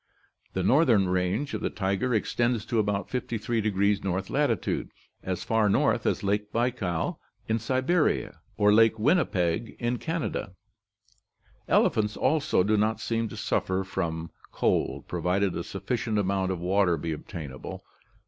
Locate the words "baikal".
6.51-7.19